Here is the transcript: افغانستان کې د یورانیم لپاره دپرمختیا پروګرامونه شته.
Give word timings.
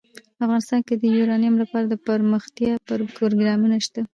افغانستان 0.43 0.79
کې 0.87 0.95
د 0.97 1.03
یورانیم 1.17 1.55
لپاره 1.61 1.85
دپرمختیا 1.87 2.73
پروګرامونه 3.17 3.77
شته. 3.85 4.01